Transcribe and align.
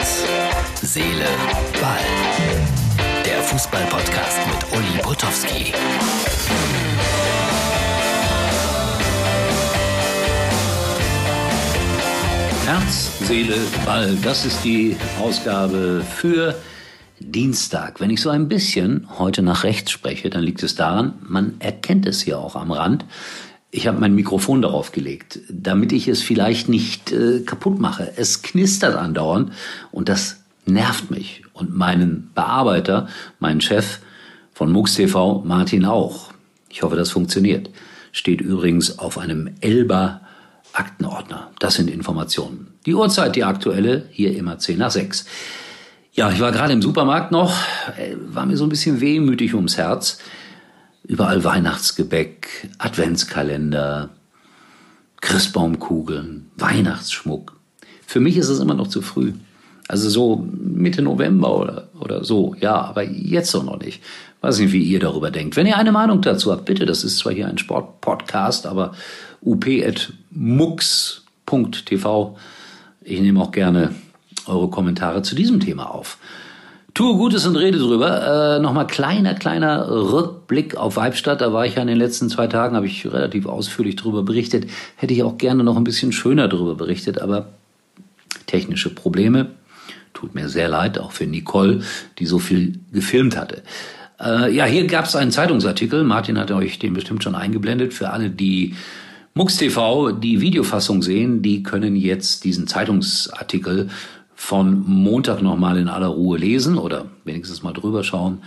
Herz, 0.00 0.24
Seele, 0.80 1.26
Ball. 1.78 1.98
Der 3.22 3.42
Fußball-Podcast 3.42 4.38
mit 4.46 4.78
Uli 4.78 4.98
Potowski. 5.02 5.74
Herz, 12.64 13.10
Seele, 13.20 13.56
Ball. 13.84 14.16
Das 14.22 14.46
ist 14.46 14.64
die 14.64 14.96
Ausgabe 15.20 16.02
für 16.16 16.54
Dienstag. 17.18 18.00
Wenn 18.00 18.08
ich 18.08 18.22
so 18.22 18.30
ein 18.30 18.48
bisschen 18.48 19.06
heute 19.18 19.42
nach 19.42 19.64
rechts 19.64 19.90
spreche, 19.90 20.30
dann 20.30 20.42
liegt 20.42 20.62
es 20.62 20.76
daran, 20.76 21.18
man 21.28 21.56
erkennt 21.58 22.06
es 22.06 22.22
hier 22.22 22.38
auch 22.38 22.56
am 22.56 22.72
Rand. 22.72 23.04
Ich 23.72 23.86
habe 23.86 24.00
mein 24.00 24.14
Mikrofon 24.14 24.62
darauf 24.62 24.90
gelegt, 24.90 25.38
damit 25.48 25.92
ich 25.92 26.08
es 26.08 26.22
vielleicht 26.22 26.68
nicht 26.68 27.12
äh, 27.12 27.40
kaputt 27.40 27.78
mache. 27.78 28.12
Es 28.16 28.42
knistert 28.42 28.96
andauernd 28.96 29.52
und 29.92 30.08
das 30.08 30.40
nervt 30.66 31.10
mich. 31.10 31.42
Und 31.52 31.76
meinen 31.76 32.30
Bearbeiter, 32.34 33.08
meinen 33.38 33.60
Chef 33.60 34.00
von 34.54 34.72
MUX 34.72 34.94
TV, 34.94 35.42
Martin 35.44 35.84
auch. 35.84 36.32
Ich 36.68 36.82
hoffe, 36.82 36.96
das 36.96 37.10
funktioniert. 37.10 37.70
Steht 38.12 38.40
übrigens 38.40 38.98
auf 38.98 39.18
einem 39.18 39.50
Elber 39.60 40.22
Aktenordner. 40.72 41.50
Das 41.58 41.74
sind 41.74 41.90
Informationen. 41.90 42.74
Die 42.86 42.94
Uhrzeit, 42.94 43.36
die 43.36 43.44
aktuelle, 43.44 44.06
hier 44.10 44.36
immer 44.36 44.58
10 44.58 44.78
nach 44.78 44.90
6. 44.90 45.26
Ja, 46.12 46.30
ich 46.30 46.40
war 46.40 46.50
gerade 46.50 46.72
im 46.72 46.82
Supermarkt 46.82 47.30
noch, 47.30 47.54
äh, 47.96 48.16
war 48.16 48.46
mir 48.46 48.56
so 48.56 48.64
ein 48.64 48.68
bisschen 48.68 49.00
wehmütig 49.00 49.54
ums 49.54 49.76
Herz. 49.76 50.18
Überall 51.10 51.42
Weihnachtsgebäck, 51.42 52.70
Adventskalender, 52.78 54.10
Christbaumkugeln, 55.20 56.52
Weihnachtsschmuck. 56.56 57.56
Für 58.06 58.20
mich 58.20 58.36
ist 58.36 58.48
es 58.48 58.60
immer 58.60 58.74
noch 58.74 58.86
zu 58.86 59.02
früh. 59.02 59.32
Also 59.88 60.08
so 60.08 60.46
Mitte 60.52 61.02
November 61.02 61.58
oder, 61.58 61.88
oder 61.98 62.22
so, 62.22 62.54
ja, 62.60 62.80
aber 62.80 63.02
jetzt 63.02 63.52
doch 63.54 63.64
noch 63.64 63.80
nicht. 63.80 64.00
Weiß 64.40 64.60
nicht, 64.60 64.70
wie 64.70 64.84
ihr 64.84 65.00
darüber 65.00 65.32
denkt. 65.32 65.56
Wenn 65.56 65.66
ihr 65.66 65.78
eine 65.78 65.90
Meinung 65.90 66.22
dazu 66.22 66.52
habt, 66.52 66.66
bitte, 66.66 66.86
das 66.86 67.02
ist 67.02 67.18
zwar 67.18 67.32
hier 67.32 67.48
ein 67.48 67.58
Sportpodcast, 67.58 68.66
aber 68.66 68.92
up.mux.tv. 69.44 69.88
Ich 73.02 73.20
nehme 73.20 73.42
auch 73.42 73.50
gerne 73.50 73.96
eure 74.46 74.70
Kommentare 74.70 75.22
zu 75.22 75.34
diesem 75.34 75.58
Thema 75.58 75.92
auf. 75.92 76.18
Tue 76.94 77.14
Gutes 77.14 77.46
und 77.46 77.56
rede 77.56 77.78
drüber. 77.78 78.56
Äh, 78.56 78.60
Nochmal 78.60 78.86
kleiner, 78.86 79.34
kleiner 79.34 79.88
Rückblick 79.90 80.76
auf 80.76 80.96
Weibstadt. 80.96 81.40
Da 81.40 81.52
war 81.52 81.66
ich 81.66 81.76
ja 81.76 81.82
in 81.82 81.88
den 81.88 81.98
letzten 81.98 82.28
zwei 82.28 82.46
Tagen, 82.46 82.74
habe 82.74 82.86
ich 82.86 83.06
relativ 83.06 83.46
ausführlich 83.46 83.96
drüber 83.96 84.22
berichtet. 84.22 84.68
Hätte 84.96 85.14
ich 85.14 85.22
auch 85.22 85.38
gerne 85.38 85.62
noch 85.62 85.76
ein 85.76 85.84
bisschen 85.84 86.12
schöner 86.12 86.48
drüber 86.48 86.74
berichtet, 86.74 87.20
aber 87.20 87.50
technische 88.46 88.94
Probleme. 88.94 89.50
Tut 90.14 90.34
mir 90.34 90.48
sehr 90.48 90.68
leid, 90.68 90.98
auch 90.98 91.12
für 91.12 91.26
Nicole, 91.26 91.82
die 92.18 92.26
so 92.26 92.38
viel 92.38 92.80
gefilmt 92.92 93.36
hatte. 93.36 93.62
Äh, 94.18 94.52
ja, 94.52 94.64
hier 94.64 94.86
gab 94.86 95.04
es 95.04 95.14
einen 95.14 95.30
Zeitungsartikel. 95.30 96.02
Martin 96.02 96.38
hat 96.38 96.50
euch 96.50 96.78
den 96.78 96.94
bestimmt 96.94 97.22
schon 97.22 97.34
eingeblendet. 97.34 97.94
Für 97.94 98.10
alle, 98.10 98.30
die 98.30 98.74
MUX 99.34 99.58
TV 99.58 100.12
die 100.12 100.40
Videofassung 100.40 101.02
sehen, 101.02 101.40
die 101.40 101.62
können 101.62 101.94
jetzt 101.94 102.44
diesen 102.44 102.66
Zeitungsartikel 102.66 103.88
von 104.40 104.82
Montag 104.88 105.42
nochmal 105.42 105.76
in 105.76 105.88
aller 105.88 106.06
Ruhe 106.06 106.38
lesen 106.38 106.78
oder 106.78 107.04
wenigstens 107.24 107.62
mal 107.62 107.74
drüber 107.74 108.02
schauen. 108.02 108.38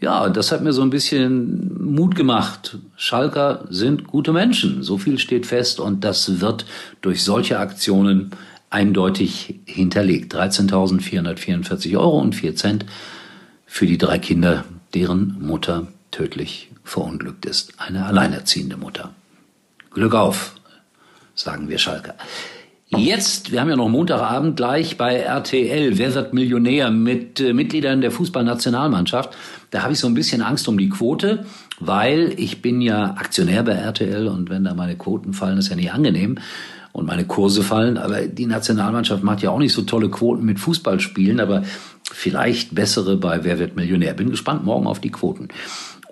Ja, 0.00 0.30
das 0.30 0.50
hat 0.50 0.62
mir 0.62 0.72
so 0.72 0.80
ein 0.80 0.88
bisschen 0.88 1.76
Mut 1.94 2.16
gemacht. 2.16 2.78
Schalker 2.96 3.66
sind 3.68 4.06
gute 4.06 4.32
Menschen. 4.32 4.82
So 4.82 4.96
viel 4.96 5.18
steht 5.18 5.44
fest 5.44 5.78
und 5.78 6.04
das 6.04 6.40
wird 6.40 6.64
durch 7.02 7.22
solche 7.22 7.58
Aktionen 7.58 8.30
eindeutig 8.70 9.60
hinterlegt. 9.66 10.34
13.444 10.34 11.98
Euro 11.98 12.18
und 12.18 12.34
4 12.34 12.56
Cent 12.56 12.86
für 13.66 13.86
die 13.86 13.98
drei 13.98 14.18
Kinder, 14.18 14.64
deren 14.94 15.36
Mutter 15.38 15.86
tödlich 16.12 16.70
verunglückt 16.82 17.44
ist. 17.44 17.74
Eine 17.76 18.06
alleinerziehende 18.06 18.78
Mutter. 18.78 19.12
Glück 19.90 20.14
auf, 20.14 20.54
sagen 21.34 21.68
wir 21.68 21.76
Schalker. 21.76 22.14
Jetzt, 22.88 23.50
wir 23.50 23.60
haben 23.60 23.68
ja 23.68 23.74
noch 23.74 23.88
Montagabend 23.88 24.56
gleich 24.56 24.96
bei 24.96 25.16
RTL, 25.16 25.98
wer 25.98 26.14
wird 26.14 26.32
Millionär 26.32 26.92
mit 26.92 27.40
äh, 27.40 27.52
Mitgliedern 27.52 28.00
der 28.00 28.12
Fußballnationalmannschaft. 28.12 29.36
Da 29.72 29.82
habe 29.82 29.94
ich 29.94 29.98
so 29.98 30.06
ein 30.06 30.14
bisschen 30.14 30.40
Angst 30.40 30.68
um 30.68 30.78
die 30.78 30.88
Quote, 30.88 31.46
weil 31.80 32.32
ich 32.36 32.62
bin 32.62 32.80
ja 32.80 33.16
Aktionär 33.16 33.64
bei 33.64 33.72
RTL 33.72 34.28
und 34.28 34.50
wenn 34.50 34.62
da 34.62 34.74
meine 34.74 34.96
Quoten 34.96 35.32
fallen, 35.32 35.58
ist 35.58 35.68
ja 35.68 35.74
nicht 35.74 35.92
angenehm 35.92 36.38
und 36.92 37.06
meine 37.06 37.24
Kurse 37.24 37.64
fallen. 37.64 37.98
Aber 37.98 38.22
die 38.22 38.46
Nationalmannschaft 38.46 39.24
macht 39.24 39.42
ja 39.42 39.50
auch 39.50 39.58
nicht 39.58 39.72
so 39.72 39.82
tolle 39.82 40.08
Quoten 40.08 40.44
mit 40.44 40.60
Fußballspielen, 40.60 41.40
aber 41.40 41.64
vielleicht 42.12 42.72
bessere 42.76 43.16
bei 43.16 43.42
Wer 43.42 43.58
wird 43.58 43.74
Millionär. 43.74 44.14
Bin 44.14 44.30
gespannt 44.30 44.64
morgen 44.64 44.86
auf 44.86 45.00
die 45.00 45.10
Quoten. 45.10 45.48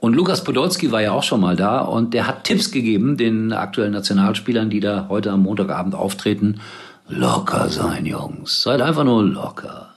Und 0.05 0.13
Lukas 0.13 0.45
Podolski 0.45 0.93
war 0.93 1.01
ja 1.01 1.13
auch 1.13 1.23
schon 1.23 1.41
mal 1.41 1.57
da 1.57 1.81
und 1.81 2.13
der 2.13 2.27
hat 2.27 2.45
Tipps 2.45 2.71
gegeben 2.71 3.17
den 3.17 3.55
aktuellen 3.55 3.95
Nationalspielern, 3.95 4.69
die 4.69 4.81
da 4.81 5.07
heute 5.09 5.31
am 5.31 5.45
Montagabend 5.45 5.95
auftreten. 5.95 6.61
Locker 7.09 7.71
sein, 7.71 8.05
Jungs. 8.05 8.61
Seid 8.61 8.83
einfach 8.83 9.05
nur 9.05 9.25
locker. 9.25 9.95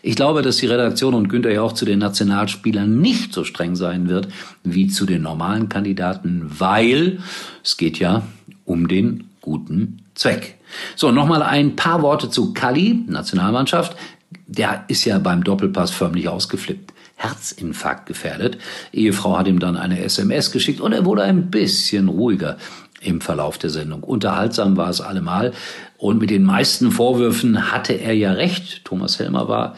Ich 0.00 0.16
glaube, 0.16 0.40
dass 0.40 0.56
die 0.56 0.68
Redaktion 0.68 1.12
und 1.12 1.28
Günther 1.28 1.52
ja 1.52 1.60
auch 1.60 1.72
zu 1.72 1.84
den 1.84 1.98
Nationalspielern 1.98 2.98
nicht 2.98 3.34
so 3.34 3.44
streng 3.44 3.76
sein 3.76 4.08
wird 4.08 4.28
wie 4.64 4.86
zu 4.86 5.04
den 5.04 5.20
normalen 5.20 5.68
Kandidaten, 5.68 6.46
weil 6.58 7.18
es 7.62 7.76
geht 7.76 7.98
ja 7.98 8.22
um 8.64 8.88
den 8.88 9.28
guten 9.42 9.98
Zweck. 10.14 10.60
So, 10.96 11.12
nochmal 11.12 11.42
ein 11.42 11.76
paar 11.76 12.00
Worte 12.00 12.30
zu 12.30 12.54
Kali, 12.54 13.04
Nationalmannschaft. 13.06 13.98
Der 14.46 14.86
ist 14.88 15.04
ja 15.04 15.18
beim 15.18 15.44
Doppelpass 15.44 15.90
förmlich 15.90 16.26
ausgeflippt. 16.26 16.94
Herzinfarkt 17.16 18.06
gefährdet. 18.06 18.58
Ehefrau 18.92 19.38
hat 19.38 19.48
ihm 19.48 19.58
dann 19.58 19.76
eine 19.76 20.02
SMS 20.02 20.50
geschickt 20.52 20.80
und 20.80 20.92
er 20.92 21.04
wurde 21.04 21.22
ein 21.22 21.50
bisschen 21.50 22.08
ruhiger 22.08 22.56
im 23.00 23.20
Verlauf 23.20 23.58
der 23.58 23.70
Sendung. 23.70 24.02
Unterhaltsam 24.02 24.76
war 24.76 24.88
es 24.88 25.00
allemal 25.00 25.52
und 25.98 26.18
mit 26.18 26.30
den 26.30 26.44
meisten 26.44 26.90
Vorwürfen 26.90 27.72
hatte 27.72 27.94
er 27.94 28.14
ja 28.14 28.32
recht. 28.32 28.84
Thomas 28.84 29.18
Helmer 29.18 29.48
war 29.48 29.76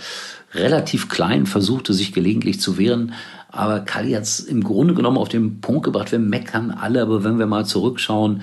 relativ 0.52 1.08
klein, 1.08 1.46
versuchte 1.46 1.92
sich 1.92 2.12
gelegentlich 2.12 2.60
zu 2.60 2.78
wehren, 2.78 3.12
aber 3.48 3.80
Kali 3.80 4.12
hat 4.12 4.24
es 4.24 4.40
im 4.40 4.64
Grunde 4.64 4.94
genommen 4.94 5.18
auf 5.18 5.28
den 5.28 5.60
Punkt 5.60 5.84
gebracht, 5.84 6.12
wir 6.12 6.18
meckern 6.18 6.70
alle, 6.70 7.02
aber 7.02 7.24
wenn 7.24 7.38
wir 7.38 7.46
mal 7.46 7.64
zurückschauen, 7.64 8.42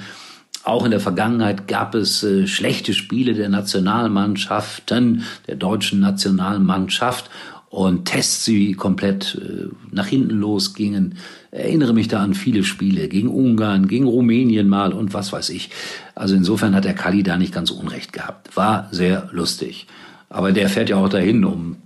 auch 0.63 0.85
in 0.85 0.91
der 0.91 0.99
Vergangenheit 0.99 1.67
gab 1.67 1.95
es 1.95 2.23
äh, 2.23 2.47
schlechte 2.47 2.93
Spiele 2.93 3.33
der 3.33 3.49
Nationalmannschaften, 3.49 5.23
der 5.47 5.55
deutschen 5.55 5.99
Nationalmannschaft 5.99 7.29
und 7.71 8.03
Tests, 8.03 8.43
die 8.43 8.73
komplett 8.73 9.41
äh, 9.41 9.69
nach 9.91 10.05
hinten 10.05 10.35
losgingen. 10.35 11.15
Erinnere 11.51 11.93
mich 11.93 12.09
da 12.09 12.21
an 12.21 12.33
viele 12.33 12.65
Spiele 12.65 13.07
gegen 13.07 13.29
Ungarn, 13.29 13.87
gegen 13.87 14.05
Rumänien 14.05 14.67
mal 14.67 14.91
und 14.91 15.13
was 15.13 15.31
weiß 15.31 15.49
ich. 15.49 15.69
Also 16.13 16.35
insofern 16.35 16.75
hat 16.75 16.83
der 16.83 16.93
Kali 16.93 17.23
da 17.23 17.37
nicht 17.37 17.53
ganz 17.53 17.71
Unrecht 17.71 18.11
gehabt. 18.11 18.55
War 18.57 18.89
sehr 18.91 19.29
lustig. 19.31 19.87
Aber 20.27 20.51
der 20.51 20.67
fährt 20.67 20.89
ja 20.89 20.97
auch 20.97 21.07
dahin, 21.07 21.45
um 21.45 21.77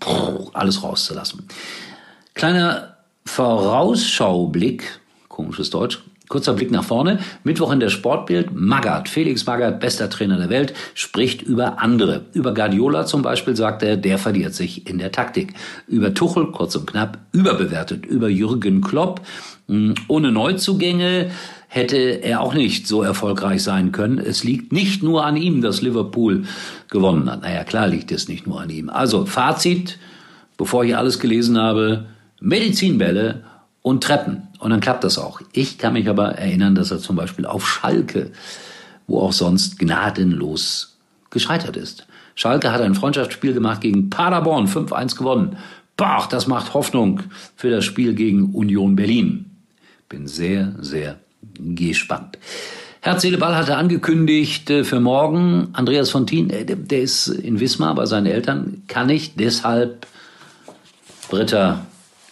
alles 0.54 0.82
rauszulassen. 0.82 1.44
Kleiner 2.34 2.96
Vorausschaublick, 3.26 5.00
komisches 5.28 5.70
Deutsch, 5.70 6.02
Kurzer 6.28 6.54
Blick 6.54 6.72
nach 6.72 6.84
vorne. 6.84 7.20
Mittwoch 7.44 7.72
in 7.72 7.80
der 7.80 7.90
Sportbild. 7.90 8.54
Magath, 8.54 9.10
Felix 9.10 9.46
Magath, 9.46 9.80
bester 9.80 10.10
Trainer 10.10 10.38
der 10.38 10.50
Welt, 10.50 10.74
spricht 10.94 11.42
über 11.42 11.80
andere. 11.80 12.26
Über 12.34 12.54
Guardiola 12.54 13.06
zum 13.06 13.22
Beispiel 13.22 13.56
sagt 13.56 13.84
er, 13.84 13.98
der 13.98 14.18
verliert 14.18 14.54
sich 14.54 14.90
in 14.90 14.98
der 14.98 15.12
Taktik. 15.12 15.54
Über 15.88 16.14
Tuchel, 16.14 16.48
kurz 16.52 16.76
und 16.76 16.88
knapp, 16.88 17.20
überbewertet. 17.32 18.06
Über 18.06 18.30
Jürgen 18.30 18.82
Klopp, 18.82 19.22
hm, 19.68 19.96
ohne 20.08 20.32
Neuzugänge 20.32 21.32
hätte 21.68 21.98
er 21.98 22.42
auch 22.42 22.54
nicht 22.54 22.88
so 22.88 23.04
erfolgreich 23.04 23.62
sein 23.62 23.92
können. 23.92 24.18
Es 24.18 24.44
liegt 24.44 24.72
nicht 24.72 25.04
nur 25.04 25.26
an 25.26 25.36
ihm, 25.36 25.62
dass 25.62 25.82
Liverpool 25.82 26.46
gewonnen 26.90 27.30
hat. 27.30 27.42
Naja, 27.42 27.64
klar 27.64 27.88
liegt 27.88 28.12
es 28.12 28.28
nicht 28.28 28.48
nur 28.48 28.62
an 28.62 28.70
ihm. 28.70 28.90
Also 28.90 29.26
Fazit, 29.26 30.00
bevor 30.58 30.86
ich 30.86 30.96
alles 30.96 31.20
gelesen 31.20 31.58
habe, 31.58 32.06
Medizinbälle 32.40 33.44
und 33.82 34.04
Treppen. 34.04 34.48
Und 34.66 34.72
dann 34.72 34.80
klappt 34.80 35.04
das 35.04 35.20
auch. 35.20 35.42
Ich 35.54 35.78
kann 35.78 35.94
mich 35.94 36.10
aber 36.10 36.40
erinnern, 36.40 36.74
dass 36.74 36.90
er 36.90 36.98
zum 36.98 37.16
Beispiel 37.16 37.46
auf 37.46 37.68
Schalke, 37.70 38.32
wo 39.06 39.20
auch 39.20 39.32
sonst 39.32 39.78
gnadenlos 39.78 40.98
gescheitert 41.30 41.78
ist. 41.78 42.08
Schalke 42.34 42.72
hat 42.72 42.82
ein 42.82 42.96
Freundschaftsspiel 42.96 43.54
gemacht 43.54 43.82
gegen 43.82 44.10
Paderborn, 44.10 44.66
5-1 44.66 45.18
gewonnen. 45.18 45.58
Boah, 45.98 46.28
das 46.32 46.48
macht 46.48 46.74
Hoffnung 46.74 47.22
für 47.56 47.70
das 47.70 47.86
Spiel 47.86 48.16
gegen 48.16 48.56
Union 48.56 48.96
Berlin. 48.96 49.52
Bin 50.10 50.26
sehr, 50.26 50.74
sehr 50.80 51.20
gespannt. 51.60 52.40
Herz, 53.02 53.22
Seele, 53.22 53.38
Ball 53.38 53.56
hatte 53.56 53.78
angekündigt 53.78 54.68
äh, 54.72 54.84
für 54.84 55.00
morgen. 55.00 55.68
Andreas 55.74 56.10
Fontin, 56.10 56.50
äh, 56.50 56.66
der 56.66 57.02
ist 57.02 57.28
in 57.28 57.60
Wismar 57.60 57.94
bei 57.94 58.08
seinen 58.08 58.26
Eltern, 58.26 58.82
kann 58.88 59.12
ich 59.12 59.36
deshalb 59.36 60.08
Britta 61.30 61.86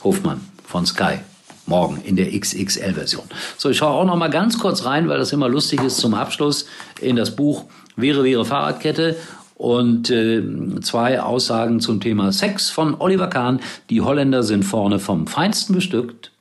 Hofmann 0.03 0.41
von 0.63 0.87
Sky 0.87 1.19
morgen 1.65 2.01
in 2.03 2.15
der 2.15 2.27
XXL-Version. 2.27 3.25
So, 3.57 3.69
ich 3.69 3.77
schaue 3.77 3.91
auch 3.91 4.05
noch 4.05 4.15
mal 4.15 4.29
ganz 4.29 4.59
kurz 4.59 4.85
rein, 4.85 5.07
weil 5.07 5.17
das 5.17 5.31
immer 5.31 5.49
lustig 5.49 5.81
ist 5.81 5.97
zum 5.97 6.13
Abschluss 6.13 6.65
in 6.99 7.15
das 7.15 7.35
Buch 7.35 7.65
Wäre, 7.95 8.23
wäre 8.23 8.45
Fahrradkette. 8.45 9.15
Und 9.55 10.09
äh, 10.09 10.41
zwei 10.81 11.21
Aussagen 11.21 11.79
zum 11.79 12.01
Thema 12.01 12.31
Sex 12.31 12.69
von 12.69 12.95
Oliver 12.99 13.27
Kahn. 13.27 13.59
Die 13.89 14.01
Holländer 14.01 14.43
sind 14.43 14.63
vorne 14.63 14.99
vom 14.99 15.27
Feinsten 15.27 15.73
bestückt. 15.73 16.31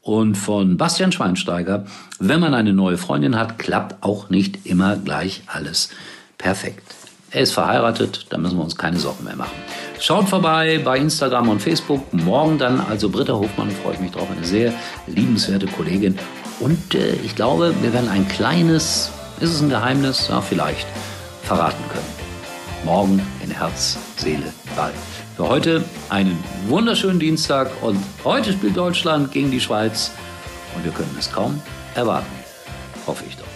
Und 0.00 0.36
von 0.36 0.76
Bastian 0.76 1.10
Schweinsteiger. 1.10 1.84
Wenn 2.20 2.40
man 2.40 2.54
eine 2.54 2.72
neue 2.72 2.96
Freundin 2.96 3.36
hat, 3.36 3.58
klappt 3.58 4.04
auch 4.04 4.30
nicht 4.30 4.64
immer 4.64 4.96
gleich 4.96 5.42
alles 5.46 5.90
perfekt. 6.38 6.84
Er 7.36 7.42
ist 7.42 7.52
verheiratet, 7.52 8.24
da 8.30 8.38
müssen 8.38 8.56
wir 8.56 8.64
uns 8.64 8.76
keine 8.76 8.98
Sorgen 8.98 9.24
mehr 9.24 9.36
machen. 9.36 9.52
Schaut 10.00 10.26
vorbei 10.26 10.80
bei 10.82 10.96
Instagram 10.96 11.50
und 11.50 11.60
Facebook. 11.60 12.10
Morgen 12.14 12.56
dann 12.56 12.80
also 12.80 13.10
Britta 13.10 13.34
Hofmann, 13.34 13.70
freue 13.70 13.92
ich 13.92 14.00
mich 14.00 14.12
drauf, 14.12 14.26
eine 14.34 14.42
sehr 14.42 14.72
liebenswerte 15.06 15.66
Kollegin. 15.66 16.18
Und 16.60 16.94
äh, 16.94 17.12
ich 17.16 17.36
glaube, 17.36 17.74
wir 17.82 17.92
werden 17.92 18.08
ein 18.08 18.26
kleines, 18.26 19.10
ist 19.38 19.50
es 19.50 19.60
ein 19.60 19.68
Geheimnis? 19.68 20.28
Ja, 20.30 20.40
vielleicht 20.40 20.86
verraten 21.42 21.84
können. 21.92 22.86
Morgen 22.86 23.20
in 23.44 23.50
Herz, 23.50 23.98
Seele, 24.16 24.50
Ball. 24.74 24.94
Für 25.36 25.46
heute 25.46 25.84
einen 26.08 26.42
wunderschönen 26.68 27.20
Dienstag 27.20 27.70
und 27.82 28.02
heute 28.24 28.54
spielt 28.54 28.78
Deutschland 28.78 29.30
gegen 29.30 29.50
die 29.50 29.60
Schweiz 29.60 30.10
und 30.74 30.86
wir 30.86 30.92
können 30.92 31.14
es 31.18 31.30
kaum 31.30 31.60
erwarten. 31.94 32.32
Hoffe 33.06 33.24
ich 33.28 33.36
doch. 33.36 33.55